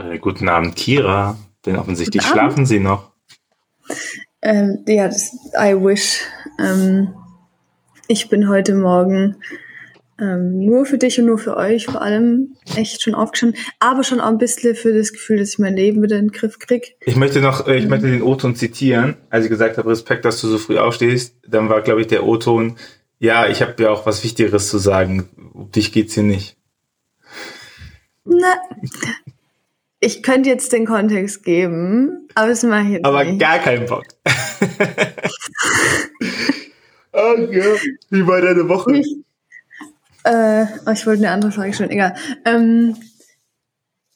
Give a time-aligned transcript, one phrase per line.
[0.00, 1.36] Äh, guten Abend, Kira.
[1.66, 3.10] Denn offensichtlich schlafen Sie noch.
[4.40, 6.22] Ähm, ja, das, I wish.
[6.58, 7.14] Ähm,
[8.08, 9.36] ich bin heute Morgen
[10.18, 14.20] ähm, nur für dich und nur für euch vor allem echt schon aufgestanden, aber schon
[14.20, 16.96] auch ein bisschen für das Gefühl, dass ich mein Leben wieder in den Griff krieg.
[17.00, 17.90] Ich möchte noch, äh, ich mhm.
[17.90, 19.16] möchte den O-Ton zitieren.
[19.28, 22.24] Als ich gesagt habe, Respekt, dass du so früh aufstehst, dann war, glaube ich, der
[22.24, 22.76] O-Ton,
[23.18, 25.28] ja, ich habe ja auch was Wichtigeres zu sagen.
[25.52, 26.56] Um dich geht's hier nicht.
[28.24, 28.60] Na,
[30.00, 33.38] ich könnte jetzt den Kontext geben, aber das mache ich jetzt Aber nicht.
[33.40, 34.04] gar keinen Bock.
[37.12, 37.64] oh, ja.
[38.10, 38.96] Wie war deine Woche?
[38.96, 39.16] Ich,
[40.24, 42.14] äh, oh, ich wollte eine andere Frage stellen, egal.
[42.44, 42.96] Ähm,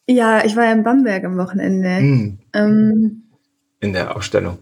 [0.07, 1.96] ja, ich war ja in Bamberg am Wochenende.
[1.96, 2.38] Hm.
[2.52, 3.23] Ähm,
[3.80, 4.59] In der Ausstellung.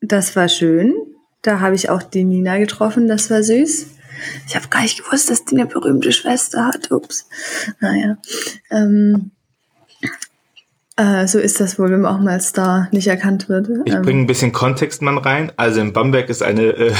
[0.00, 0.94] das war schön.
[1.42, 3.86] Da habe ich auch die Nina getroffen, das war süß.
[4.46, 6.90] Ich habe gar nicht gewusst, dass die eine berühmte Schwester hat.
[6.90, 7.26] Ups.
[7.80, 8.18] Naja.
[8.70, 9.30] Ähm,
[10.96, 13.68] äh, so ist das wohl, wenn man auch mal als Star nicht erkannt wird.
[13.86, 15.50] Ich Ähm, bringe ein bisschen Kontextmann rein.
[15.56, 16.92] Also in Bamberg ist eine äh,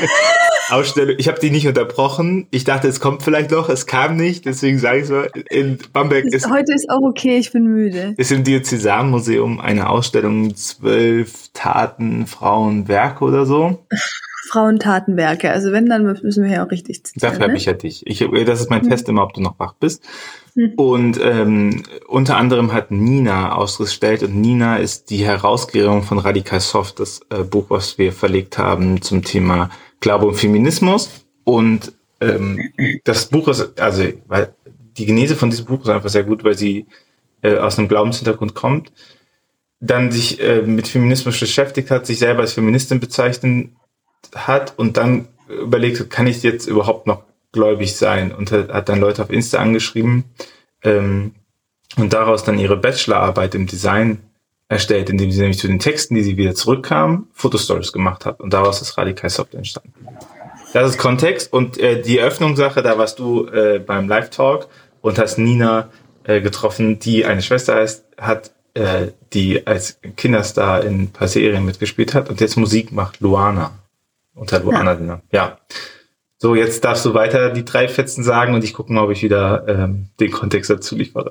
[0.70, 1.16] Ausstellung.
[1.18, 2.46] Ich habe die nicht unterbrochen.
[2.50, 3.68] Ich dachte, es kommt vielleicht noch.
[3.68, 4.44] Es kam nicht.
[4.46, 5.28] Deswegen sage ich es mal.
[5.50, 8.14] In Bamberg ist, Heute ist auch okay, ich bin müde.
[8.16, 13.84] ist im Diözesanmuseum eine Ausstellung zwölf Taten, Frauen, Werke oder so.
[14.48, 15.50] Frauentatenwerke.
[15.50, 17.30] Also wenn, dann müssen wir ja auch richtig zitieren.
[17.30, 17.58] Dafür habe ne?
[17.58, 18.06] ich ja dich.
[18.06, 20.02] Ich, das ist mein Test immer, ob du noch wach bist.
[20.54, 20.72] Hm.
[20.76, 26.98] Und ähm, unter anderem hat Nina ausgestellt und Nina ist die Herausgeberin von Radikal Soft,
[26.98, 31.24] das äh, Buch, was wir verlegt haben zum Thema Glaube und Feminismus.
[31.44, 32.72] Und ähm,
[33.04, 34.54] das Buch ist, also weil
[34.96, 36.86] die Genese von diesem Buch ist einfach sehr gut, weil sie
[37.42, 38.92] äh, aus einem Glaubenshintergrund kommt,
[39.78, 43.76] dann sich äh, mit Feminismus beschäftigt hat, sich selber als Feministin bezeichnen
[44.34, 49.22] hat und dann überlegt kann ich jetzt überhaupt noch gläubig sein und hat, dann Leute
[49.22, 50.24] auf Insta angeschrieben
[50.82, 51.34] ähm,
[51.96, 54.18] und daraus dann ihre Bachelorarbeit im Design
[54.68, 58.52] erstellt, indem sie nämlich zu den Texten, die sie wieder zurückkam, Fotostories gemacht hat und
[58.54, 59.92] daraus ist Radikal Soft entstanden.
[60.72, 64.68] Das ist Kontext und äh, die Öffnungssache, da warst du äh, beim Live-Talk
[65.02, 65.90] und hast Nina
[66.24, 71.66] äh, getroffen, die eine Schwester heißt, hat, äh, die als Kinderstar in ein paar Serien
[71.66, 73.72] mitgespielt hat und jetzt Musik macht, Luana.
[74.34, 75.22] Unter ja.
[75.30, 75.58] ja.
[76.38, 79.22] So, jetzt darfst du weiter die drei Fetzen sagen und ich gucke mal, ob ich
[79.22, 81.30] wieder ähm, den Kontext dazu liefere.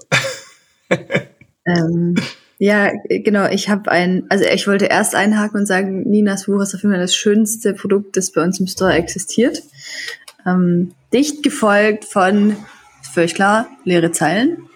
[1.65, 2.15] Ähm,
[2.57, 3.47] ja, genau.
[3.49, 6.93] Ich habe ein, also ich wollte erst einhaken und sagen, Ninas Buch ist auf jeden
[6.93, 9.61] Fall das schönste Produkt, das bei uns im Store existiert.
[10.45, 12.55] Ähm, dicht gefolgt von,
[13.13, 14.69] völlig klar, leere Zeilen.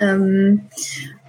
[0.00, 0.68] Ähm,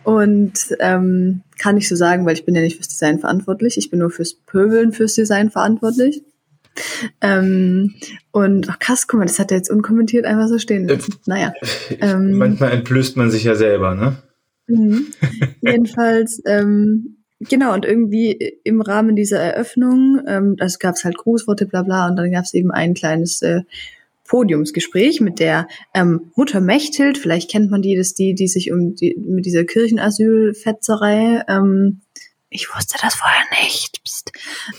[0.09, 3.78] und ähm, kann ich so sagen, weil ich bin ja nicht fürs Design verantwortlich.
[3.78, 6.24] Ich bin nur fürs Pöbeln fürs Design verantwortlich.
[7.22, 7.94] Ähm,
[8.31, 11.16] und ach krass, guck mal, das hat er jetzt unkommentiert einfach so stehen lassen.
[11.28, 11.53] Naja.
[12.02, 14.18] Ähm, Manchmal entblößt man sich ja selber, ne?
[14.68, 15.08] Mhm.
[15.62, 18.31] Jedenfalls, ähm, genau, und irgendwie
[18.64, 22.46] im Rahmen dieser Eröffnung, ähm, also gab es halt Grußworte, bla bla, und dann gab
[22.46, 23.62] es eben ein kleines äh,
[24.29, 28.95] Podiumsgespräch mit der ähm, Mutter Mechthild, vielleicht kennt man die, das die, die sich um
[28.95, 32.01] die, mit dieser Kirchenasylfetzerei, ähm,
[32.50, 34.31] ich wusste das vorher nicht, Psst.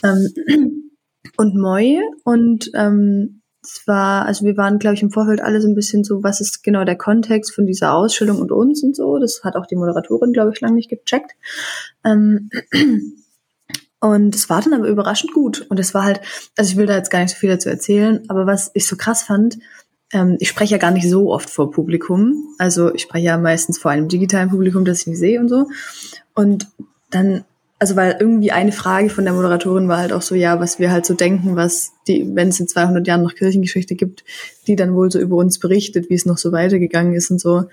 [0.03, 0.83] Ähm,
[1.37, 5.69] und Moi und ähm, es war, also wir waren, glaube ich, im Vorfeld alle so
[5.69, 9.19] ein bisschen so, was ist genau der Kontext von dieser Ausstellung und uns und so.
[9.19, 11.33] Das hat auch die Moderatorin, glaube ich, lange nicht gecheckt.
[12.05, 12.49] Ähm,
[14.01, 15.67] und es war dann aber überraschend gut.
[15.69, 16.21] Und es war halt,
[16.57, 18.97] also ich will da jetzt gar nicht so viel dazu erzählen, aber was ich so
[18.97, 19.59] krass fand,
[20.13, 22.55] ähm, ich spreche ja gar nicht so oft vor Publikum.
[22.59, 25.69] Also ich spreche ja meistens vor einem digitalen Publikum, das ich nicht sehe und so.
[26.35, 26.69] Und
[27.11, 27.45] dann
[27.81, 30.93] also weil irgendwie eine Frage von der Moderatorin war halt auch so, ja, was wir
[30.93, 34.23] halt so denken, was die, wenn es in 200 Jahren noch Kirchengeschichte gibt,
[34.67, 37.65] die dann wohl so über uns berichtet, wie es noch so weitergegangen ist und so.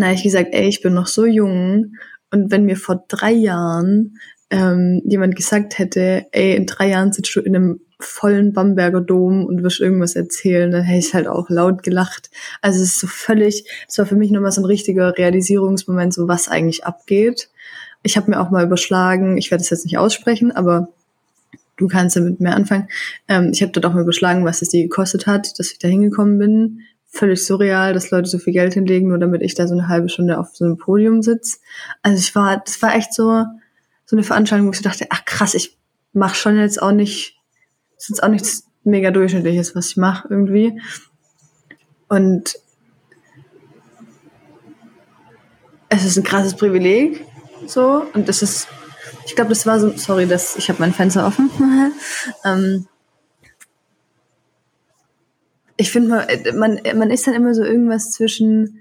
[0.00, 1.96] Habe ich gesagt, ey, ich bin noch so jung
[2.30, 4.16] und wenn mir vor drei Jahren
[4.50, 9.44] ähm, jemand gesagt hätte, ey, in drei Jahren sitzt du in einem vollen Bamberger Dom
[9.46, 12.30] und wirst irgendwas erzählen, dann hätte ich halt auch laut gelacht.
[12.60, 16.26] Also es ist so völlig, es war für mich nochmal so ein richtiger Realisierungsmoment, so
[16.26, 17.50] was eigentlich abgeht.
[18.02, 20.88] Ich habe mir auch mal überschlagen, ich werde es jetzt nicht aussprechen, aber
[21.76, 22.88] du kannst damit mehr anfangen.
[23.28, 25.88] Ähm, ich habe dort auch mal überschlagen, was es die gekostet hat, dass ich da
[25.88, 26.80] hingekommen bin.
[27.12, 30.08] Völlig surreal, dass Leute so viel Geld hinlegen, nur damit ich da so eine halbe
[30.08, 31.58] Stunde auf so einem Podium sitze.
[32.02, 33.44] Also ich war, das war echt so,
[34.10, 35.78] so eine Veranstaltung, wo ich so dachte, ach krass, ich
[36.12, 37.38] mache schon jetzt auch nicht,
[37.94, 40.82] das ist jetzt auch nichts mega durchschnittliches, was ich mache irgendwie.
[42.08, 42.56] Und
[45.88, 47.24] es ist ein krasses Privileg,
[47.68, 48.66] so und das ist
[49.26, 51.48] ich glaube das war so sorry dass ich habe mein Fenster offen
[52.44, 52.88] ähm,
[55.76, 58.80] ich finde man, man man ist dann immer so irgendwas zwischen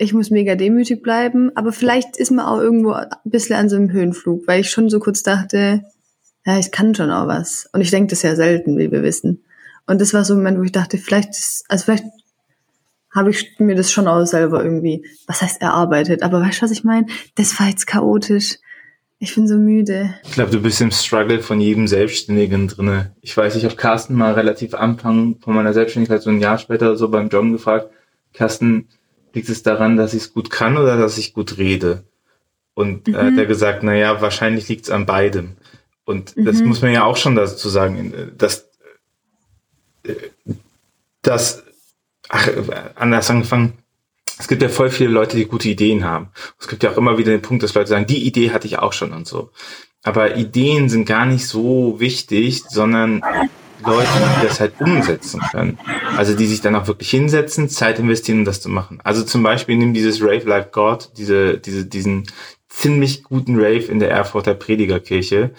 [0.00, 3.76] ich muss mega demütig bleiben, aber vielleicht ist man auch irgendwo ein bisschen an so
[3.76, 5.84] einem Höhenflug, weil ich schon so kurz dachte,
[6.46, 7.68] ja, ich kann schon auch was.
[7.74, 9.44] Und ich denke das ja selten, wie wir wissen.
[9.86, 12.04] Und das war so ein Moment, wo ich dachte, vielleicht ist, also vielleicht
[13.14, 16.70] habe ich mir das schon auch selber irgendwie, was heißt erarbeitet, aber weißt du, was
[16.70, 17.06] ich meine?
[17.34, 18.56] Das war jetzt chaotisch.
[19.18, 20.14] Ich bin so müde.
[20.24, 23.14] Ich glaube, du bist im Struggle von jedem Selbstständigen drinne.
[23.20, 26.96] Ich weiß, ich habe Carsten mal relativ Anfang von meiner Selbstständigkeit, so ein Jahr später
[26.96, 27.90] so beim Joggen gefragt,
[28.32, 28.88] Carsten,
[29.32, 32.04] liegt es daran, dass ich es gut kann oder dass ich gut rede?
[32.74, 33.14] Und mhm.
[33.14, 35.56] äh, hat er gesagt, na ja, wahrscheinlich liegt es an beidem.
[36.04, 36.44] Und mhm.
[36.44, 38.68] das muss man ja auch schon dazu sagen, dass,
[41.22, 41.62] dass
[42.28, 42.48] ach,
[42.94, 43.74] anders angefangen,
[44.38, 46.30] es gibt ja voll viele Leute, die gute Ideen haben.
[46.58, 48.78] Es gibt ja auch immer wieder den Punkt, dass Leute sagen, die Idee hatte ich
[48.78, 49.50] auch schon und so.
[50.02, 53.22] Aber Ideen sind gar nicht so wichtig, sondern
[53.84, 54.08] Leute,
[54.40, 55.78] die das halt umsetzen können.
[56.16, 59.00] Also die sich dann auch wirklich hinsetzen, Zeit investieren, um das zu machen.
[59.04, 62.26] Also zum Beispiel nimm dieses Rave Like God, diese, diese, diesen
[62.68, 65.50] ziemlich guten Rave in der Erfurter Predigerkirche.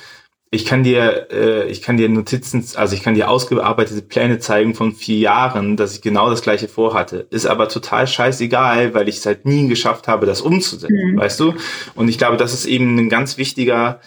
[0.54, 4.76] Ich kann dir, äh, ich kann dir Notizen, also ich kann dir ausgearbeitete Pläne zeigen
[4.76, 7.28] von vier Jahren, dass ich genau das gleiche vorhatte.
[7.30, 11.20] Ist aber total scheißegal, weil ich es halt nie geschafft habe, das umzusetzen, mhm.
[11.20, 11.54] weißt du?
[11.96, 14.02] Und ich glaube, das ist eben ein ganz wichtiger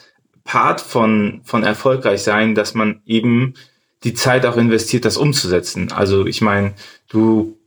[0.45, 3.55] Part von, von erfolgreich sein, dass man eben
[4.05, 5.91] die Zeit auch investiert, das umzusetzen.
[5.93, 6.75] Also ich meine,
[7.09, 7.59] du,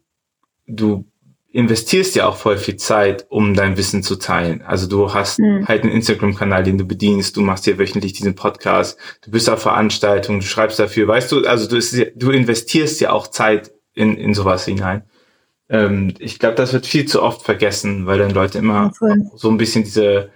[0.68, 1.06] du
[1.52, 4.62] investierst ja auch voll viel Zeit, um dein Wissen zu teilen.
[4.62, 5.68] Also du hast mhm.
[5.68, 9.62] halt einen Instagram-Kanal, den du bedienst, du machst hier wöchentlich diesen Podcast, du bist auf
[9.62, 14.16] Veranstaltungen, du schreibst dafür, weißt du, also du, ist, du investierst ja auch Zeit in,
[14.18, 15.04] in sowas hinein.
[15.70, 19.50] Ähm, ich glaube, das wird viel zu oft vergessen, weil dann Leute immer ja, so
[19.50, 20.30] ein bisschen diese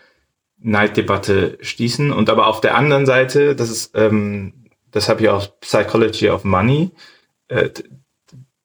[0.58, 2.12] Neiddebatte stießen.
[2.12, 4.61] Und aber auf der anderen Seite, das ist ähm,
[4.92, 6.92] das habe ich auch Psychology of Money.
[7.48, 7.70] Äh,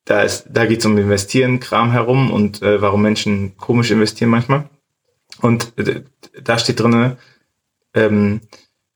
[0.05, 4.31] da ist, da geht es um Investieren, Kram herum und äh, warum Menschen komisch investieren
[4.31, 4.69] manchmal.
[5.41, 6.03] Und äh,
[6.43, 7.17] da steht drinne,
[7.95, 8.43] ähm,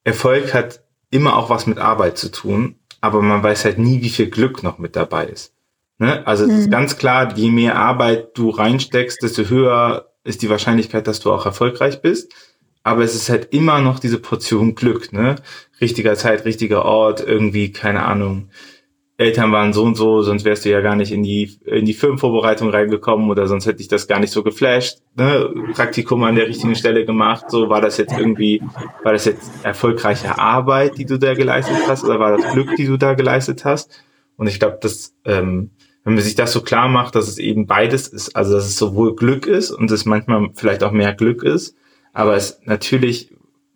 [0.05, 4.09] Erfolg hat immer auch was mit Arbeit zu tun, aber man weiß halt nie, wie
[4.09, 5.53] viel Glück noch mit dabei ist.
[5.99, 6.27] Ne?
[6.27, 6.51] Also mhm.
[6.51, 11.21] es ist ganz klar, je mehr Arbeit du reinsteckst, desto höher ist die Wahrscheinlichkeit, dass
[11.21, 12.33] du auch erfolgreich bist
[12.83, 15.37] aber es ist halt immer noch diese Portion Glück, ne?
[15.81, 18.49] Richtiger Zeit, richtiger Ort, irgendwie, keine Ahnung.
[19.21, 21.93] Eltern waren so und so, sonst wärst du ja gar nicht in die, in die
[21.93, 25.53] Filmvorbereitung reingekommen oder sonst hätte ich das gar nicht so geflasht, ne?
[25.75, 28.63] Praktikum an der richtigen Stelle gemacht, so war das jetzt irgendwie,
[29.03, 32.87] war das jetzt erfolgreiche Arbeit, die du da geleistet hast oder war das Glück, die
[32.87, 34.03] du da geleistet hast?
[34.37, 35.71] Und ich glaube, dass, ähm,
[36.03, 38.79] wenn man sich das so klar macht, dass es eben beides ist, also dass es
[38.79, 41.77] sowohl Glück ist und es manchmal vielleicht auch mehr Glück ist,
[42.13, 43.33] aber es natürlich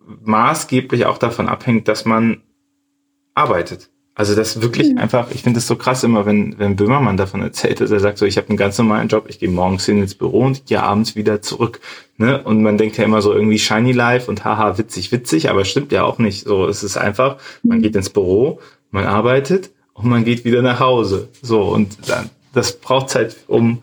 [0.06, 2.42] maßgeblich auch davon abhängt, dass man
[3.34, 3.90] arbeitet.
[4.16, 4.98] Also das wirklich mhm.
[4.98, 8.18] einfach, ich finde es so krass immer, wenn, wenn Böhmermann davon erzählt, dass er sagt
[8.18, 10.80] so, ich habe einen ganz normalen Job, ich gehe morgens hin ins Büro und gehe
[10.80, 11.80] abends wieder zurück.
[12.16, 12.40] Ne?
[12.44, 15.90] Und man denkt ja immer so irgendwie shiny life und haha, witzig, witzig, aber stimmt
[15.90, 16.44] ja auch nicht.
[16.44, 17.82] So, es ist einfach, man mhm.
[17.82, 18.60] geht ins Büro,
[18.92, 21.28] man arbeitet und man geht wieder nach Hause.
[21.42, 23.80] So, und dann, das braucht Zeit, um,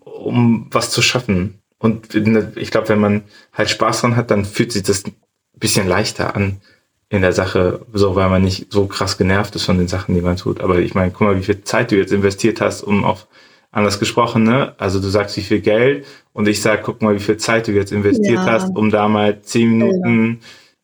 [0.00, 1.57] um was zu schaffen.
[1.78, 3.22] Und ich glaube, wenn man
[3.52, 5.14] halt Spaß dran hat, dann fühlt sich das ein
[5.54, 6.60] bisschen leichter an
[7.08, 10.20] in der Sache, so weil man nicht so krass genervt ist von den Sachen, die
[10.20, 10.60] man tut.
[10.60, 13.28] Aber ich meine, guck mal, wie viel Zeit du jetzt investiert hast, um auf
[13.70, 14.74] anders gesprochen, ne?
[14.78, 17.72] Also du sagst, wie viel Geld und ich sag, guck mal, wie viel Zeit du
[17.72, 18.46] jetzt investiert ja.
[18.46, 20.40] hast, um da mal zehn Minuten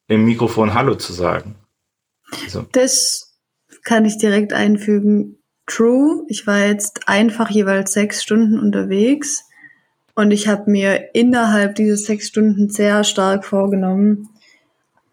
[0.09, 0.15] ja.
[0.15, 1.57] im Mikrofon Hallo zu sagen.
[2.49, 2.67] So.
[2.73, 3.35] Das
[3.85, 5.39] kann ich direkt einfügen.
[5.67, 6.25] True.
[6.29, 9.44] Ich war jetzt einfach jeweils sechs Stunden unterwegs
[10.15, 14.29] und ich habe mir innerhalb dieser sechs Stunden sehr stark vorgenommen,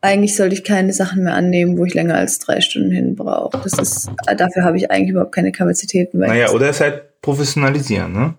[0.01, 3.59] eigentlich sollte ich keine Sachen mehr annehmen, wo ich länger als drei Stunden hin brauche.
[3.63, 6.19] Das ist, dafür habe ich eigentlich überhaupt keine Kapazitäten.
[6.19, 8.33] Weil naja, oder es halt professionalisieren, ne?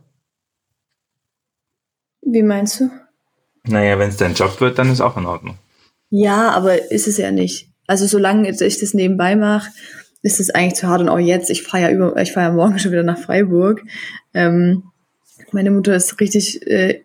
[2.22, 2.90] Wie meinst du?
[3.64, 5.56] Naja, wenn es dein Job wird, dann ist auch in Ordnung.
[6.10, 7.68] Ja, aber ist es ja nicht.
[7.86, 9.70] Also solange ich das nebenbei mache,
[10.22, 11.00] ist es eigentlich zu hart.
[11.00, 13.82] Und auch jetzt, ich fahre ja über, ich fahre ja morgen schon wieder nach Freiburg.
[14.34, 14.84] Ähm,
[15.52, 17.02] meine Mutter ist richtig, äh,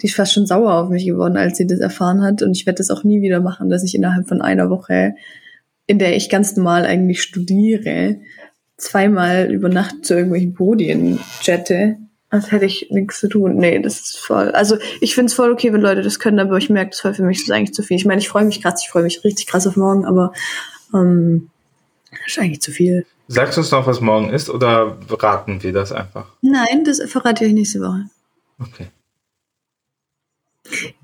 [0.00, 2.42] die ist fast schon sauer auf mich geworden, als sie das erfahren hat.
[2.42, 5.14] Und ich werde das auch nie wieder machen, dass ich innerhalb von einer Woche,
[5.86, 8.16] in der ich ganz normal eigentlich studiere,
[8.76, 11.96] zweimal über Nacht zu irgendwelchen Podien chatte.
[12.30, 13.56] Als hätte ich nichts zu tun.
[13.56, 14.50] Nee, das ist voll.
[14.50, 17.14] Also ich finde es voll okay, wenn Leute das können, aber ich merke, das war
[17.14, 17.96] für mich das eigentlich zu viel.
[17.96, 20.32] Ich meine, ich freue mich krass, ich freue mich richtig krass auf morgen, aber
[20.94, 21.48] ähm,
[22.10, 23.06] das ist eigentlich zu viel.
[23.30, 26.32] Sagst du uns noch, was morgen ist, oder raten wir das einfach?
[26.40, 28.08] Nein, das verrate ich nächste Woche.
[28.58, 28.88] Okay.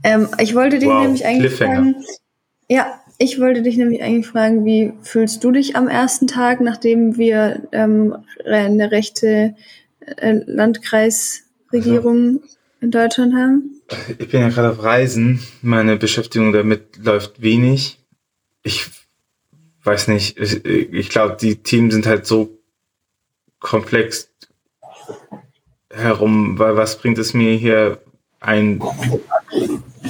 [0.03, 1.97] Ähm, ich wollte dich wow, nämlich eigentlich fragen.
[2.69, 7.19] Ja, ich wollte dich nämlich eigentlich fragen, wie fühlst du dich am ersten Tag, nachdem
[7.19, 9.55] wir ähm, eine rechte
[10.01, 12.41] äh, Landkreisregierung
[12.81, 13.83] in Deutschland haben?
[14.19, 15.41] Ich bin ja gerade auf Reisen.
[15.61, 17.99] Meine Beschäftigung damit läuft wenig.
[18.63, 18.87] Ich
[19.85, 20.39] weiß nicht.
[20.39, 22.59] Ich, ich glaube, die Themen sind halt so
[23.61, 24.31] komplex
[25.91, 28.03] herum, weil was bringt es mir hier
[28.41, 28.83] ein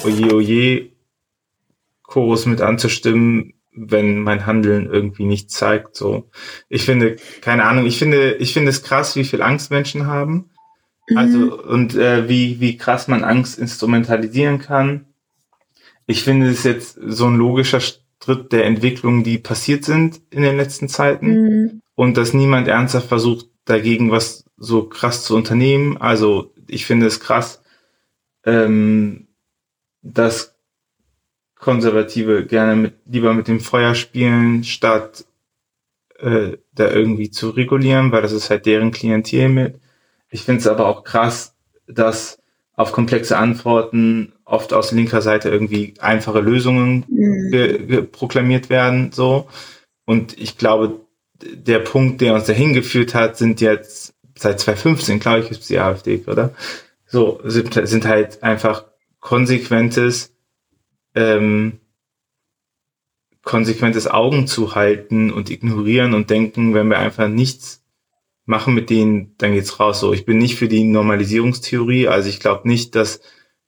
[0.05, 0.91] Oje Oje
[2.03, 5.97] Chorus mit anzustimmen, wenn mein Handeln irgendwie nicht zeigt.
[5.97, 6.31] So,
[6.69, 10.51] ich finde, keine Ahnung, ich finde, ich finde es krass, wie viel Angst Menschen haben.
[11.09, 11.17] Mhm.
[11.17, 15.07] Also und äh, wie wie krass man Angst instrumentalisieren kann.
[16.07, 17.81] Ich finde es jetzt so ein logischer
[18.25, 21.83] Schritt der Entwicklungen, die passiert sind in den letzten Zeiten mhm.
[21.95, 25.99] und dass niemand ernsthaft versucht dagegen was so krass zu unternehmen.
[25.99, 27.63] Also ich finde es krass,
[28.45, 29.29] ähm,
[30.03, 30.57] dass
[31.55, 35.25] Konservative gerne mit, lieber mit dem Feuer spielen, statt
[36.19, 39.81] äh, da irgendwie zu regulieren, weil das ist halt deren Klientel mit.
[40.31, 41.55] Ich finde es aber auch krass,
[41.87, 42.39] dass
[42.77, 48.09] auf komplexe Antworten oft aus linker Seite irgendwie einfache Lösungen mhm.
[48.11, 49.49] proklamiert werden, so.
[50.05, 51.01] Und ich glaube,
[51.43, 55.79] der Punkt, der uns dahin geführt hat, sind jetzt seit 2015, glaube ich, ist die
[55.79, 56.55] AfD, oder?
[57.07, 58.85] So, sind, sind halt einfach
[59.21, 60.35] konsequentes
[61.15, 61.79] ähm,
[63.45, 67.84] konsequentes Augen zu halten und ignorieren und denken, wenn wir einfach nichts
[68.47, 70.01] machen mit denen, dann geht's raus.
[70.01, 72.09] So, ich bin nicht für die Normalisierungstheorie.
[72.09, 73.21] Also ich glaube nicht, dass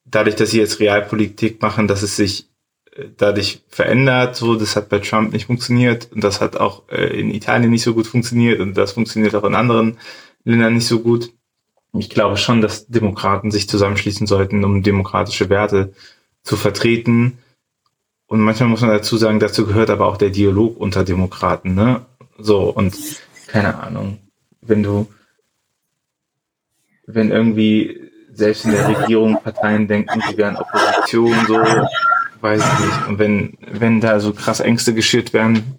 [0.04, 2.49] dadurch, dass sie jetzt Realpolitik machen, dass es sich
[2.92, 4.37] äh, dadurch verändert.
[4.37, 7.83] So, das hat bei Trump nicht funktioniert und das hat auch äh, in Italien nicht
[7.83, 9.99] so gut funktioniert und das funktioniert auch in anderen
[10.45, 11.33] Ländern nicht so gut.
[11.99, 15.95] Ich glaube schon, dass Demokraten sich zusammenschließen sollten, um demokratische Werte
[16.42, 17.38] zu vertreten.
[18.26, 22.04] Und manchmal muss man dazu sagen, dazu gehört aber auch der Dialog unter Demokraten, ne?
[22.38, 22.95] So, und
[23.47, 24.18] keine Ahnung,
[24.68, 25.06] wenn du,
[27.06, 31.56] wenn irgendwie selbst in der Regierung Parteien denken, die wären Opposition, so,
[32.40, 33.08] weiß ich nicht.
[33.08, 35.78] Und wenn, wenn da so krass Ängste geschürt werden,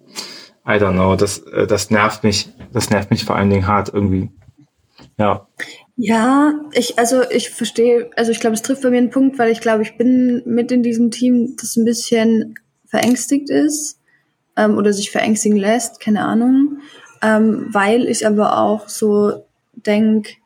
[0.66, 3.90] I don't know, das, äh, das nervt mich, das nervt mich vor allen Dingen hart
[3.92, 4.30] irgendwie.
[5.18, 5.48] Ja.
[5.96, 9.50] Ja, ich, also ich verstehe, also ich glaube, es trifft bei mir einen Punkt, weil
[9.50, 12.54] ich glaube, ich bin mit in diesem Team, das ein bisschen
[12.86, 13.98] verängstigt ist
[14.56, 16.78] ähm, oder sich verängstigen lässt, keine Ahnung,
[17.22, 19.44] ähm, weil ich aber auch so
[19.74, 20.36] denk,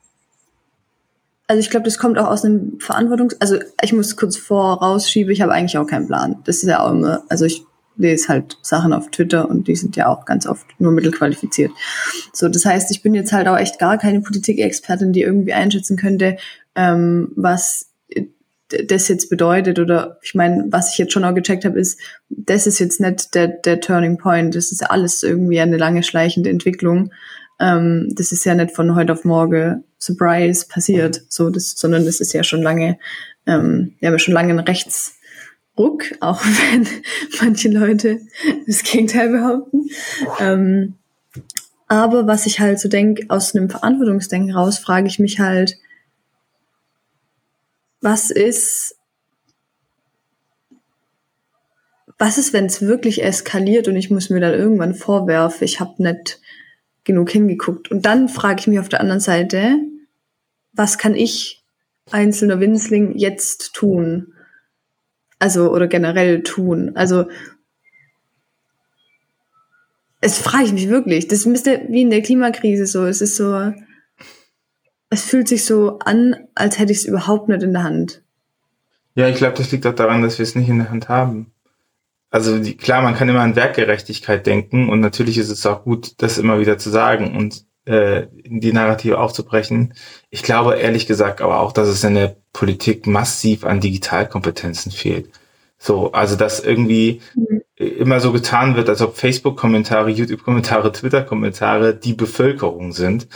[1.47, 5.41] also ich glaube, das kommt auch aus einem Verantwortungs, also ich muss kurz vorausschieben, ich
[5.43, 6.37] habe eigentlich auch keinen Plan.
[6.45, 7.65] Das ist ja auch immer, also ich
[7.97, 11.73] lese halt Sachen auf Twitter und die sind ja auch ganz oft nur mittelqualifiziert.
[12.33, 15.97] So, das heißt, ich bin jetzt halt auch echt gar keine Politikexpertin, die irgendwie einschätzen
[15.97, 16.37] könnte,
[16.75, 17.92] ähm, was
[18.87, 21.99] das jetzt bedeutet oder ich meine, was ich jetzt schon auch gecheckt habe, ist,
[22.29, 24.55] das ist jetzt nicht der, der Turning Point.
[24.55, 27.13] Das ist alles irgendwie eine lange schleichende Entwicklung.
[27.61, 32.21] Ähm, das ist ja nicht von heute auf morgen Surprise passiert, so das, sondern das
[32.21, 32.99] ist ja schon lange,
[33.47, 35.17] ähm, wir haben ja schon lange ein Rechts
[35.79, 36.87] Ruck, auch wenn
[37.41, 38.21] manche Leute
[38.67, 39.87] das Gegenteil behaupten.
[40.41, 40.95] Ähm,
[41.89, 45.77] aber was ich halt so denke, aus einem Verantwortungsdenken raus, frage ich mich halt,
[48.03, 48.97] was ist,
[52.19, 56.03] was ist, wenn es wirklich eskaliert und ich muss mir dann irgendwann vorwerfen, ich habe
[56.03, 56.41] nicht
[57.05, 57.91] genug hingeguckt.
[57.91, 59.79] Und dann frage ich mich auf der anderen Seite,
[60.73, 61.65] was kann ich,
[62.11, 64.35] einzelner Winzling, jetzt tun?
[65.39, 66.93] Also, oder generell tun.
[66.95, 67.27] Also,
[70.21, 71.29] es frage ich mich wirklich.
[71.29, 73.05] Das müsste wie in der Klimakrise so.
[73.05, 73.73] Es ist so,
[75.13, 78.23] es fühlt sich so an, als hätte ich es überhaupt nicht in der Hand.
[79.15, 81.53] Ja, ich glaube, das liegt auch daran, dass wir es nicht in der Hand haben.
[82.31, 86.15] Also die, klar, man kann immer an Werkgerechtigkeit denken und natürlich ist es auch gut,
[86.23, 89.93] das immer wieder zu sagen und äh, die Narrative aufzubrechen.
[90.31, 95.29] Ich glaube ehrlich gesagt aber auch, dass es in der Politik massiv an Digitalkompetenzen fehlt.
[95.77, 97.61] So, also dass irgendwie mhm.
[97.77, 103.29] immer so getan wird, als ob Facebook-Kommentare, YouTube-Kommentare, Twitter-Kommentare die Bevölkerung sind.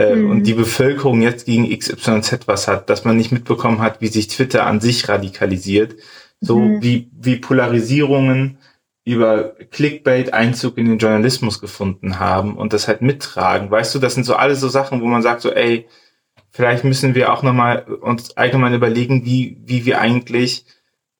[0.00, 0.30] Äh, mhm.
[0.30, 4.28] Und die Bevölkerung jetzt gegen XYZ was hat, dass man nicht mitbekommen hat, wie sich
[4.28, 5.96] Twitter an sich radikalisiert.
[6.40, 6.82] So mhm.
[6.82, 8.56] wie, wie Polarisierungen
[9.04, 13.70] über Clickbait Einzug in den Journalismus gefunden haben und das halt mittragen.
[13.70, 15.86] Weißt du, das sind so alles so Sachen, wo man sagt so, ey,
[16.50, 20.64] vielleicht müssen wir auch nochmal uns allgemein überlegen, wie, wie wir eigentlich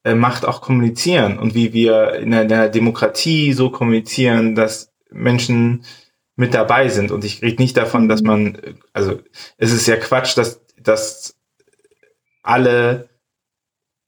[0.05, 5.85] äh, Macht auch kommunizieren und wie wir in einer Demokratie so kommunizieren, dass Menschen
[6.41, 7.13] mit dabei sind.
[7.13, 8.59] Und ich rede nicht davon, dass man,
[8.95, 9.21] also
[9.59, 11.37] es ist ja Quatsch, dass, dass
[12.43, 13.11] alle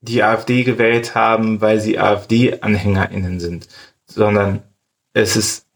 [0.00, 3.68] die AfD gewählt haben, weil sie AfD-AnhängerInnen sind,
[4.06, 4.62] sondern
[5.12, 5.66] es ist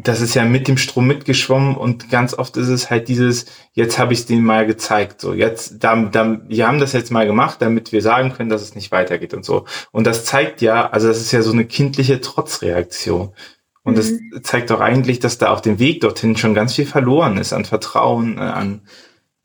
[0.00, 3.98] das ist ja mit dem Strom mitgeschwommen und ganz oft ist es halt dieses, jetzt
[3.98, 5.20] habe ich es denen mal gezeigt.
[5.20, 8.62] So, jetzt, da, da, wir haben das jetzt mal gemacht, damit wir sagen können, dass
[8.62, 9.64] es nicht weitergeht und so.
[9.90, 13.32] Und das zeigt ja, also das ist ja so eine kindliche Trotzreaktion.
[13.82, 14.40] Und das mhm.
[14.42, 17.64] zeigt doch eigentlich, dass da auf dem Weg dorthin schon ganz viel verloren ist an
[17.64, 18.82] Vertrauen, äh, an,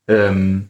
[0.07, 0.69] ähm,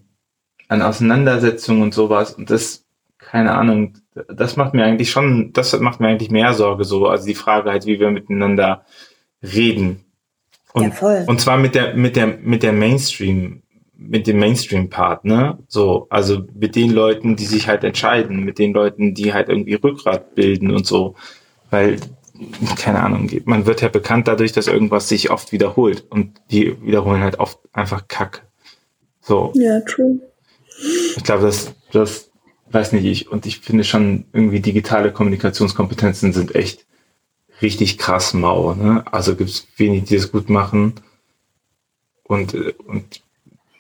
[0.68, 2.34] an Auseinandersetzungen und sowas.
[2.34, 2.86] Und das,
[3.18, 3.96] keine Ahnung,
[4.28, 7.08] das macht mir eigentlich schon, das macht mir eigentlich mehr Sorge so.
[7.08, 8.86] Also die Frage halt, wie wir miteinander
[9.42, 10.06] reden.
[10.74, 11.26] Und, ja, voll.
[11.28, 13.62] und zwar mit der, mit der, mit der Mainstream,
[13.96, 15.60] mit dem Mainstream-Part, ne?
[15.68, 19.76] So, also mit den Leuten, die sich halt entscheiden, mit den Leuten, die halt irgendwie
[19.76, 21.16] Rückgrat bilden und so.
[21.70, 21.98] Weil,
[22.78, 26.06] keine Ahnung, man wird ja bekannt dadurch, dass irgendwas sich oft wiederholt.
[26.10, 28.46] Und die wiederholen halt oft einfach Kack.
[29.22, 29.52] So.
[29.56, 30.20] Ja, true.
[31.16, 32.30] Ich glaube, das, das
[32.72, 33.32] weiß nicht ich.
[33.32, 36.86] Und ich finde schon irgendwie digitale Kommunikationskompetenzen sind echt
[37.62, 38.74] richtig krass mau.
[38.76, 39.04] Ne?
[39.12, 40.96] Also gibt es wenig, die das gut machen.
[42.24, 43.23] Und, äh, und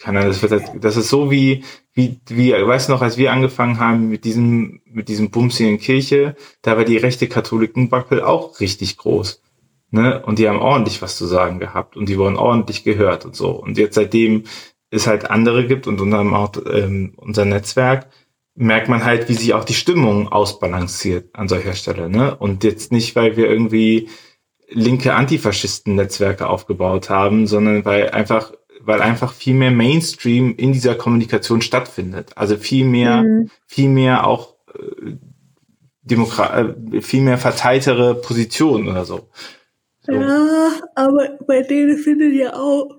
[0.03, 3.31] keine Ahnung, das, wird das ist so wie, wie, wie, weißt du noch, als wir
[3.31, 8.21] angefangen haben mit diesem, mit diesem Bums hier in Kirche, da war die rechte Katholikenbackel
[8.21, 9.41] auch richtig groß.
[9.91, 10.21] Ne?
[10.25, 13.51] Und die haben ordentlich was zu sagen gehabt und die wurden ordentlich gehört und so.
[13.51, 14.43] Und jetzt seitdem
[14.89, 18.09] es halt andere gibt und unter anderem auch ähm, unser Netzwerk,
[18.55, 22.09] merkt man halt, wie sich auch die Stimmung ausbalanciert an solcher Stelle.
[22.09, 22.35] Ne?
[22.35, 24.09] Und jetzt nicht, weil wir irgendwie
[24.67, 28.51] linke Antifaschisten-Netzwerke aufgebaut haben, sondern weil einfach,
[28.85, 32.31] weil einfach viel mehr Mainstream in dieser Kommunikation stattfindet.
[32.35, 33.49] Also viel mehr, mhm.
[33.65, 35.15] viel mehr auch äh,
[36.01, 39.29] Demokrat, äh, viel mehr verteiltere Positionen oder so.
[40.01, 40.13] so.
[40.13, 42.97] Ja, aber bei denen findet ja auch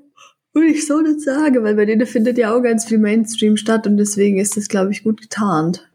[0.55, 3.89] würde ich so nicht sagen, weil bei denen findet ja auch ganz viel Mainstream statt
[3.89, 5.91] und deswegen ist das, glaube ich, gut getarnt.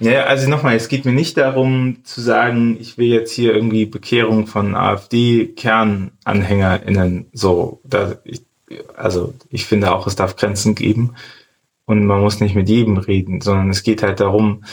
[0.00, 3.86] Ja, also nochmal, es geht mir nicht darum zu sagen, ich will jetzt hier irgendwie
[3.86, 7.80] Bekehrung von AfD-KernanhängerInnen so.
[7.84, 8.42] Da, ich,
[8.96, 11.14] also ich finde auch, es darf Grenzen geben
[11.84, 14.64] und man muss nicht mit jedem reden, sondern es geht halt darum,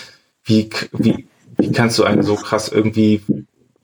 [0.43, 1.27] wie, wie,
[1.57, 3.21] wie kannst du eine so krass irgendwie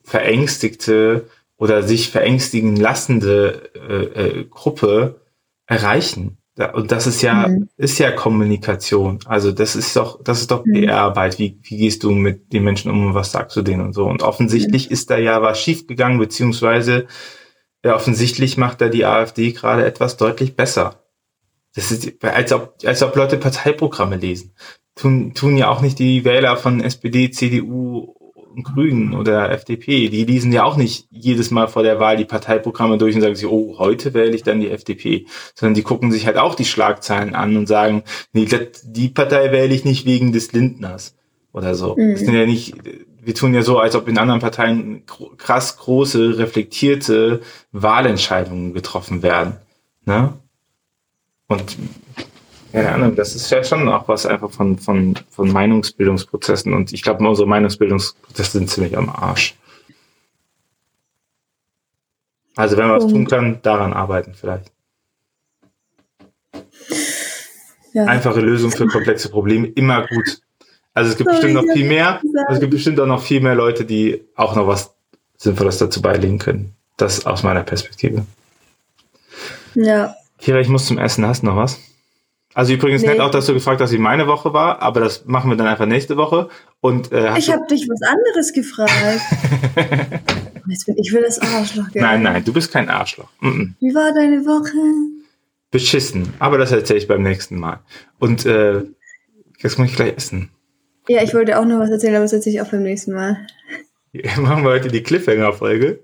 [0.03, 5.21] verängstigte oder sich verängstigen lassende äh, äh, Gruppe
[5.67, 6.37] erreichen.
[6.73, 7.67] Und das ist ja, mhm.
[7.75, 9.19] ist ja Kommunikation.
[9.25, 10.73] Also das ist doch, das ist doch mhm.
[10.73, 11.37] PR-Arbeit.
[11.37, 14.05] Wie, wie gehst du mit den Menschen um und was sagst du denen und so?
[14.05, 14.93] Und offensichtlich mhm.
[14.93, 17.07] ist da ja was schiefgegangen, beziehungsweise
[17.85, 21.03] ja, offensichtlich macht da die AfD gerade etwas deutlich besser.
[21.75, 24.55] Das ist, als ob, als ob Leute Parteiprogramme lesen.
[24.95, 28.15] Tun, tun ja auch nicht die Wähler von SPD, CDU
[28.63, 32.97] Grünen oder FDP, die lesen ja auch nicht jedes Mal vor der Wahl die Parteiprogramme
[32.97, 36.25] durch und sagen sich, oh, heute wähle ich dann die FDP, sondern die gucken sich
[36.25, 38.47] halt auch die Schlagzeilen an und sagen, nee,
[38.83, 41.15] die Partei wähle ich nicht wegen des Lindners
[41.53, 41.95] oder so.
[41.97, 42.13] Mhm.
[42.13, 42.75] Das sind ja nicht,
[43.25, 45.03] wir tun ja so, als ob in anderen Parteien
[45.37, 49.57] krass große, reflektierte Wahlentscheidungen getroffen werden.
[50.05, 50.33] Ne?
[51.47, 51.77] Und
[52.71, 57.03] keine Ahnung, das ist ja schon auch was einfach von, von, von Meinungsbildungsprozessen und ich
[57.03, 59.55] glaube, unsere Meinungsbildungsprozesse sind ziemlich am Arsch.
[62.55, 64.71] Also wenn man was tun kann, daran arbeiten vielleicht.
[67.93, 68.05] Ja.
[68.05, 70.41] Einfache Lösung für komplexe Probleme, immer gut.
[70.95, 73.83] Also es gibt bestimmt noch viel mehr, es gibt bestimmt auch noch viel mehr Leute,
[73.83, 74.95] die auch noch was
[75.37, 76.73] Sinnvolles dazu beilegen können.
[76.95, 78.25] Das aus meiner Perspektive.
[79.75, 80.15] Ja.
[80.39, 81.25] Kira, ich muss zum Essen.
[81.25, 81.77] Hast du noch was?
[82.53, 83.09] Also übrigens nee.
[83.09, 85.67] nett auch, dass du gefragt hast, wie meine Woche war, aber das machen wir dann
[85.67, 86.47] einfach nächste Woche.
[86.79, 88.93] Und äh, ich habe dich was anderes gefragt.
[90.95, 91.91] ich will das Arschloch.
[91.91, 92.07] Gerne.
[92.07, 93.27] Nein, nein, du bist kein Arschloch.
[93.41, 93.73] Mm -mm.
[93.81, 94.77] Wie war deine Woche?
[95.69, 97.81] Beschissen, aber das erzähle ich beim nächsten Mal.
[98.19, 98.83] Und äh,
[99.59, 100.49] jetzt muss ich gleich essen.
[101.07, 103.45] Ja, ich wollte auch noch was erzählen, aber das erzähle ich auch beim nächsten Mal.
[104.37, 105.99] machen wir heute die Cliffhanger-Folge.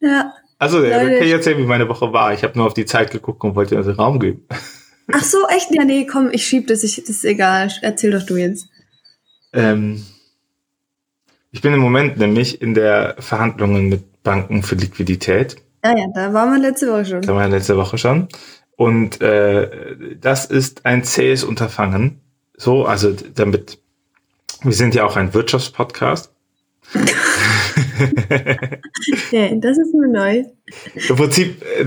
[0.00, 0.32] Ja.
[0.58, 2.32] Also, ja, dann kann ich erzählen, wie meine Woche war.
[2.32, 4.46] Ich habe nur auf die Zeit geguckt und wollte dir also Raum geben.
[5.12, 5.68] Ach so, echt?
[5.70, 7.70] Ja, nee, komm, ich schieb das, ich, das ist egal.
[7.82, 8.68] Erzähl doch du jetzt.
[9.52, 10.04] Ähm,
[11.50, 15.56] ich bin im Moment nämlich in der Verhandlungen mit Banken für Liquidität.
[15.82, 17.22] Ah ja, da waren wir letzte Woche schon.
[17.22, 18.28] Da waren wir letzte Woche schon.
[18.76, 22.20] Und äh, das ist ein zähes Unterfangen.
[22.56, 23.78] So, also damit,
[24.64, 26.32] wir sind ja auch ein Wirtschaftspodcast.
[29.30, 30.44] ja, das ist nur neu.
[31.08, 31.86] Im Prinzip, äh,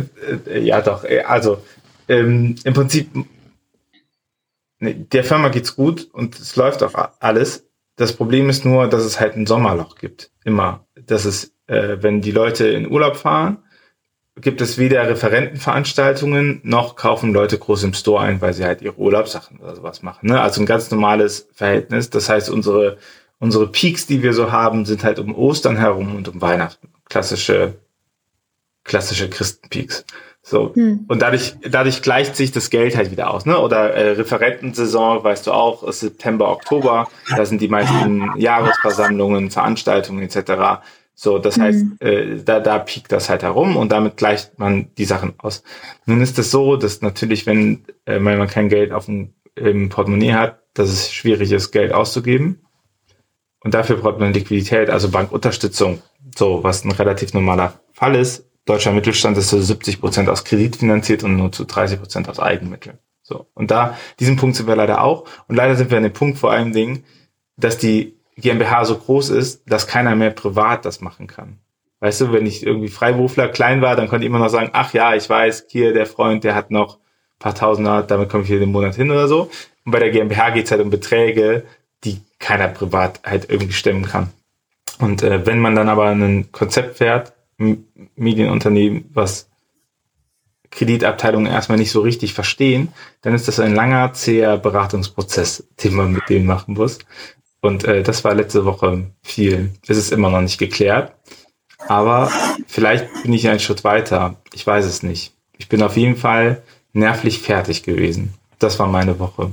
[0.50, 1.60] äh, ja doch, äh, also
[2.08, 3.10] ähm, im Prinzip,
[4.80, 7.68] ne, der Firma geht's gut und es läuft auch alles.
[7.96, 10.32] Das Problem ist nur, dass es halt ein Sommerloch gibt.
[10.44, 10.86] Immer.
[10.96, 13.64] Das ist, äh, wenn die Leute in Urlaub fahren,
[14.42, 18.98] gibt es weder Referentenveranstaltungen noch kaufen Leute groß im Store ein, weil sie halt ihre
[18.98, 20.30] Urlaubssachen oder sowas machen.
[20.30, 20.40] Ne?
[20.42, 22.10] Also ein ganz normales Verhältnis.
[22.10, 22.98] Das heißt, unsere,
[23.40, 26.90] unsere Peaks, die wir so haben, sind halt um Ostern herum und um Weihnachten.
[27.10, 27.76] Klassische
[28.88, 30.06] klassische Christenpeaks.
[30.42, 30.74] So.
[30.74, 31.06] Hm.
[31.08, 33.60] Und dadurch, dadurch gleicht sich das Geld halt wieder aus, ne?
[33.60, 40.24] Oder äh, Referentensaison, weißt du auch, ist September, Oktober, da sind die meisten Jahresversammlungen, Veranstaltungen
[40.24, 40.82] etc.
[41.20, 41.62] So, das mhm.
[41.64, 45.64] heißt, äh, da, da piekt das halt herum und damit gleicht man die Sachen aus.
[46.06, 49.90] Nun ist es so, dass natürlich, wenn, äh, wenn man kein Geld auf dem, im
[49.90, 52.62] Portemonnaie hat, dass es schwierig ist, Geld auszugeben.
[53.64, 56.04] Und dafür braucht man Liquidität, also Bankunterstützung,
[56.38, 58.48] so was ein relativ normaler Fall ist.
[58.66, 62.40] Deutscher Mittelstand ist zu 70 Prozent aus Kredit finanziert und nur zu 30 Prozent aus
[62.40, 63.00] Eigenmitteln.
[63.24, 63.48] So.
[63.56, 65.26] Und da, diesen Punkt sind wir leider auch.
[65.48, 67.06] Und leider sind wir an dem Punkt vor allen Dingen,
[67.56, 71.60] dass die GmbH so groß ist, dass keiner mehr privat das machen kann.
[72.00, 74.94] Weißt du, wenn ich irgendwie Freiberufler klein war, dann konnte ich immer noch sagen, ach
[74.94, 77.00] ja, ich weiß, hier der Freund, der hat noch
[77.40, 79.50] paar Tausender, damit komme ich hier den Monat hin oder so.
[79.86, 81.64] Und bei der GmbH geht's halt um Beträge,
[82.04, 84.30] die keiner privat halt irgendwie stemmen kann.
[85.00, 87.34] Und äh, wenn man dann aber ein Konzept fährt,
[88.16, 89.50] Medienunternehmen, was
[90.70, 92.90] Kreditabteilungen erstmal nicht so richtig verstehen,
[93.22, 97.00] dann ist das ein langer, zäher Beratungsprozess, den man mit denen machen muss.
[97.68, 99.72] Und äh, das war letzte Woche viel.
[99.88, 101.12] Es ist immer noch nicht geklärt.
[101.88, 102.32] Aber
[102.66, 104.38] vielleicht bin ich einen Schritt weiter.
[104.54, 105.34] Ich weiß es nicht.
[105.58, 108.34] Ich bin auf jeden Fall nervlich fertig gewesen.
[108.58, 109.52] Das war meine Woche.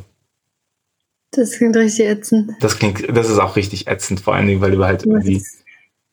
[1.32, 2.52] Das klingt richtig ätzend.
[2.60, 5.44] Das klingt, das ist auch richtig ätzend, vor allen Dingen, weil du halt irgendwie,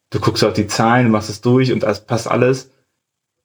[0.10, 2.72] du guckst auf die Zahlen, machst es durch und das passt alles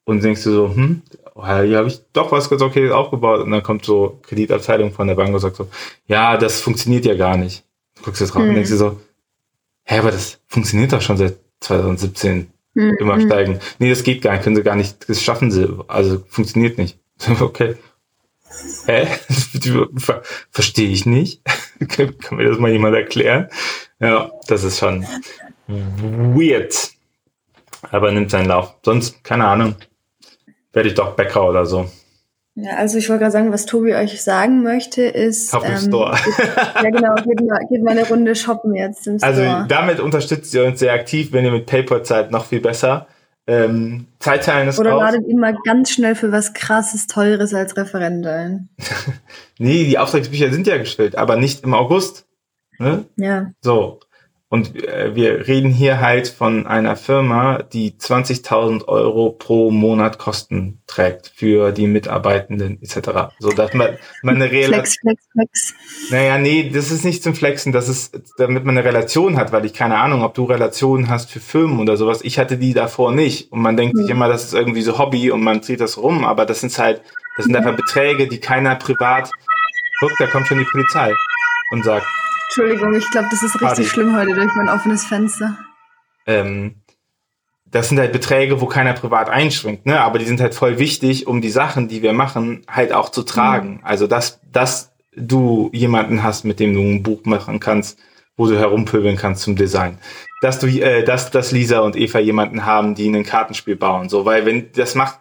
[0.04, 1.02] und denkst du so, hm,
[1.34, 5.16] hier habe ich doch was ganz okay aufgebaut und dann kommt so Kreditabteilung von der
[5.16, 5.68] Bank und sagt so,
[6.06, 7.65] ja, das funktioniert ja gar nicht.
[7.96, 8.50] Du guckst jetzt drauf hm.
[8.50, 9.00] und denkst dir so,
[9.84, 12.96] hä, aber das funktioniert doch schon seit 2017 hm.
[12.98, 13.26] immer hm.
[13.26, 13.60] steigen.
[13.78, 16.98] Nee, das geht gar nicht, können sie gar nicht, das schaffen sie, also funktioniert nicht.
[17.40, 17.76] okay.
[18.86, 19.06] Hä?
[19.96, 21.42] Ver Verstehe ich nicht.
[21.88, 23.48] Kann mir das mal jemand erklären?
[23.98, 25.06] Ja, das ist schon
[25.66, 26.90] weird.
[27.90, 28.74] Aber nimmt seinen Lauf.
[28.82, 29.74] Sonst, keine Ahnung,
[30.72, 31.90] werde ich doch Bäcker oder so.
[32.58, 35.52] Ja, also ich wollte gerade sagen, was Tobi euch sagen möchte, ist.
[35.52, 36.16] Kauf im ähm, Store.
[36.74, 39.56] ja, genau, geht mal, geht mal eine Runde shoppen jetzt im also Store.
[39.56, 43.08] Also damit unterstützt ihr uns sehr aktiv, wenn ihr mit PayPal zahlt, noch viel besser.
[43.46, 45.02] Ähm, Zeitteilen ist Oder raus.
[45.02, 48.70] ladet ihn mal ganz schnell für was krasses, teures als Referent ein.
[49.58, 52.26] nee, die Auftragsbücher sind ja gestellt, aber nicht im August.
[52.78, 53.04] Ne?
[53.16, 53.50] Ja.
[53.60, 54.00] So.
[54.48, 60.82] Und äh, wir reden hier halt von einer Firma, die 20.000 Euro pro Monat Kosten
[60.86, 63.34] trägt für die Mitarbeitenden etc.
[63.40, 64.74] So dass man, man eine Relation.
[64.74, 65.74] Flex, flex, flex.
[66.10, 69.64] Naja, nee, das ist nicht zum Flexen, das ist, damit man eine Relation hat, weil
[69.64, 72.20] ich keine Ahnung, ob du Relationen hast für Firmen oder sowas.
[72.22, 73.50] Ich hatte die davor nicht.
[73.50, 74.02] Und man denkt mhm.
[74.02, 76.76] sich immer, das ist irgendwie so Hobby und man dreht das rum, aber das sind
[76.78, 77.02] halt,
[77.36, 79.28] das sind einfach Beträge, die keiner privat.
[79.98, 81.12] Guck, da kommt schon die Polizei
[81.72, 82.06] und sagt,
[82.48, 83.84] Entschuldigung, ich glaube, das ist richtig Party.
[83.84, 85.58] schlimm heute durch mein offenes Fenster.
[86.26, 86.76] Ähm,
[87.66, 90.00] das sind halt Beträge, wo keiner privat einschränkt, ne?
[90.00, 93.22] Aber die sind halt voll wichtig, um die Sachen, die wir machen, halt auch zu
[93.22, 93.74] tragen.
[93.74, 93.80] Mhm.
[93.82, 97.98] Also dass, dass du jemanden hast, mit dem du ein Buch machen kannst,
[98.36, 99.98] wo du herumpöbeln kannst zum Design.
[100.42, 104.24] Dass du, äh, dass, dass Lisa und Eva jemanden haben, die ein Kartenspiel bauen, so,
[104.24, 105.18] weil wenn das macht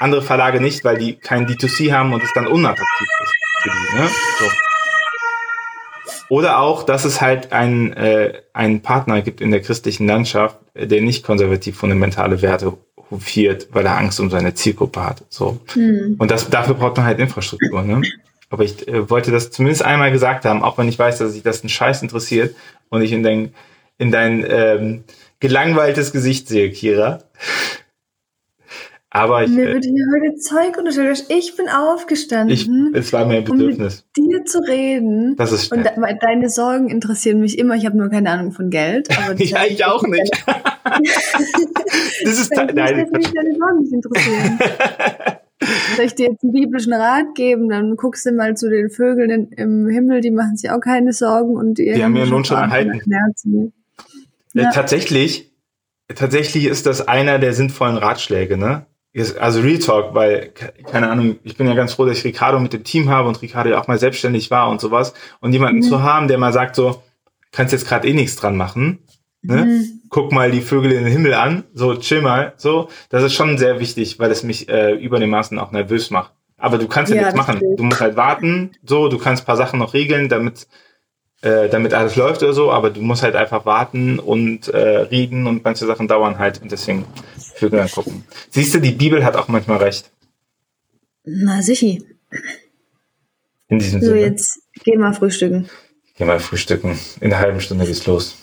[0.00, 4.00] andere Verlage nicht, weil die kein D2C haben und es dann unattraktiv ist für die,
[4.00, 4.08] ne?
[4.38, 4.46] So.
[6.28, 10.86] Oder auch, dass es halt einen, äh, einen Partner gibt in der christlichen Landschaft, äh,
[10.86, 12.76] der nicht konservativ fundamentale Werte
[13.10, 15.24] hofiert, weil er Angst um seine Zielgruppe hat.
[15.30, 15.60] So.
[15.72, 16.16] Hm.
[16.18, 17.82] Und das, dafür braucht man halt Infrastruktur.
[17.82, 18.02] Ne?
[18.50, 21.42] Aber ich äh, wollte das zumindest einmal gesagt haben, auch wenn ich weiß, dass sich
[21.42, 22.54] das ein Scheiß interessiert
[22.90, 23.54] und ich in dein,
[23.96, 25.04] in dein ähm,
[25.40, 27.20] gelangweiltes Gesicht sehe, Kira.
[29.10, 29.50] Aber ich.
[29.50, 31.24] Mir äh, wird hier heute Zeug unterstellt.
[31.28, 32.54] Ich bin aufgestanden.
[32.54, 34.04] Ich, es war mein Bedürfnis.
[34.16, 35.34] Um mit dir zu reden.
[35.36, 35.88] Das ist Und
[36.20, 37.74] deine Sorgen interessieren mich immer.
[37.74, 39.08] Ich habe nur keine Ahnung von Geld.
[39.38, 40.30] Ja, ich auch nicht.
[42.24, 44.58] das ist nein, nein, mich deine Sorgen nicht interessieren.
[45.96, 47.68] Soll ich dir jetzt einen biblischen Rat geben?
[47.68, 51.56] Dann guckst du mal zu den Vögeln im Himmel, die machen sich auch keine Sorgen
[51.56, 53.00] und die, haben ihren Lohn schon erhalten.
[54.54, 54.70] Ja.
[54.70, 55.52] Tatsächlich,
[56.14, 58.86] tatsächlich ist das einer der sinnvollen Ratschläge, ne?
[59.38, 60.52] Also Real Talk, weil,
[60.90, 63.40] keine Ahnung, ich bin ja ganz froh, dass ich Ricardo mit dem Team habe und
[63.42, 65.14] Ricardo ja auch mal selbstständig war und sowas.
[65.40, 65.82] Und jemanden mhm.
[65.82, 67.02] zu haben, der mal sagt so,
[67.52, 69.00] kannst jetzt gerade eh nichts dran machen.
[69.42, 69.64] Ne?
[69.64, 70.00] Mhm.
[70.10, 72.88] Guck mal die Vögel in den Himmel an, so chill mal, so.
[73.08, 76.32] Das ist schon sehr wichtig, weil es mich äh, über den Maßen auch nervös macht.
[76.56, 77.60] Aber du kannst ja, ja nichts machen.
[77.76, 80.66] Du musst halt warten, so, du kannst paar Sachen noch regeln, damit
[81.40, 85.46] äh, damit alles läuft oder so, aber du musst halt einfach warten und äh, reden
[85.46, 87.04] und manche Sachen dauern halt und deswegen
[87.58, 88.24] Vögel gucken.
[88.50, 90.10] Siehst du, die Bibel hat auch manchmal recht.
[91.24, 91.98] Na sicher.
[93.68, 94.20] In diesem so, Sinne.
[94.20, 95.68] So, jetzt geh mal frühstücken.
[96.16, 96.98] Geh mal frühstücken.
[97.20, 98.36] In einer halben Stunde geht's los.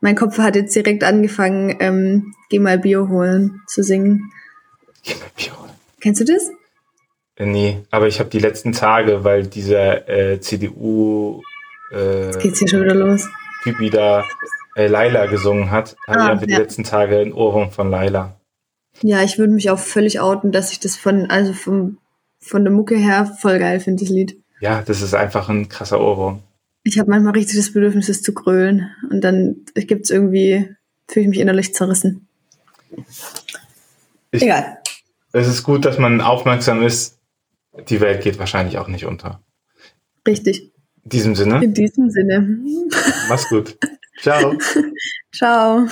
[0.00, 4.30] Mein Kopf hat jetzt direkt angefangen, ähm, geh mal Bier holen zu singen.
[6.00, 6.50] Kennst du das?
[7.36, 11.42] Äh, nee, aber ich habe die letzten Tage, weil dieser äh, CDU
[11.92, 13.28] äh, Jetzt geht's hier schon wieder los.
[13.62, 14.24] Typ wieder
[14.74, 16.46] äh, Laila gesungen hat, ah, ich einfach ja.
[16.46, 18.36] die letzten Tage ein Ohrwurm von Laila.
[19.00, 21.98] Ja, ich würde mich auch völlig outen, dass ich das von, also vom,
[22.40, 24.38] von der Mucke her voll geil finde, das Lied.
[24.60, 26.40] Ja, das ist einfach ein krasser Ohrwurm.
[26.84, 28.90] Ich habe manchmal richtig das Bedürfnis, es zu grölen.
[29.10, 30.68] Und dann gibt's irgendwie,
[31.08, 32.28] fühle ich mich innerlich zerrissen.
[34.30, 34.78] Ich, Egal.
[35.32, 37.18] Es ist gut, dass man aufmerksam ist.
[37.88, 39.40] Die Welt geht wahrscheinlich auch nicht unter.
[40.26, 40.72] Richtig.
[41.04, 41.62] In diesem Sinne.
[41.62, 42.58] In diesem Sinne.
[43.28, 43.78] Mach's gut.
[44.18, 44.56] Ciao.
[45.32, 45.86] Ciao.